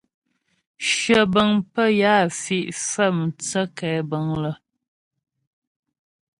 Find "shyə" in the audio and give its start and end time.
0.89-1.21